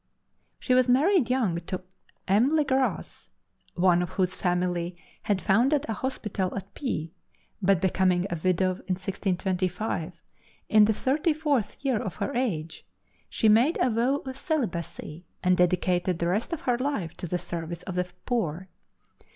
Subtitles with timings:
[0.59, 1.83] She was married young to
[2.27, 2.55] M.
[2.55, 3.29] Le Gras,
[3.75, 7.11] one of whose family had founded a hospital at Puy,
[7.61, 10.19] but, becoming a widow in 1625,
[10.69, 12.83] in the thirty fourth year of her age,
[13.29, 17.37] she made a vow of celibacy, and dedicated the rest of her life to the
[17.37, 18.69] service of the poor.